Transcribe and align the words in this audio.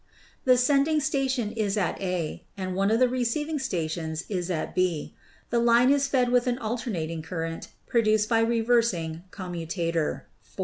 The 0.45 0.57
sending 0.57 0.99
station 0.99 1.51
is 1.51 1.77
at 1.77 2.01
A 2.01 2.43
and 2.57 2.75
one 2.75 2.89
of 2.89 2.97
the 2.99 3.07
receiving 3.07 3.59
stations 3.59 4.23
at 4.49 4.73
B. 4.73 5.13
The 5.51 5.59
line 5.59 5.91
is 5.91 6.07
fed 6.07 6.29
with 6.29 6.47
an 6.47 6.57
alternating 6.57 7.21
current 7.21 7.67
produced 7.85 8.27
by 8.27 8.39
reversing 8.39 9.21
commutator, 9.29 10.25
4. 10.41 10.55